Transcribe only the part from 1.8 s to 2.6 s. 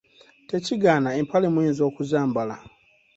okuzambala.